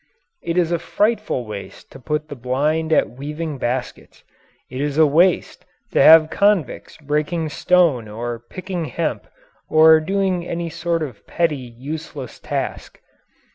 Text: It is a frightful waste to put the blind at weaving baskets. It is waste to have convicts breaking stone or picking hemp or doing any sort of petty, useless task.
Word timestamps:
It 0.41 0.57
is 0.57 0.71
a 0.71 0.79
frightful 0.79 1.45
waste 1.45 1.91
to 1.91 1.99
put 1.99 2.27
the 2.27 2.35
blind 2.35 2.91
at 2.91 3.11
weaving 3.11 3.59
baskets. 3.59 4.23
It 4.67 4.81
is 4.81 4.99
waste 4.99 5.63
to 5.91 6.01
have 6.01 6.31
convicts 6.31 6.97
breaking 6.97 7.49
stone 7.49 8.07
or 8.07 8.39
picking 8.39 8.85
hemp 8.85 9.27
or 9.69 9.99
doing 9.99 10.43
any 10.47 10.71
sort 10.71 11.03
of 11.03 11.27
petty, 11.27 11.71
useless 11.77 12.39
task. 12.39 12.99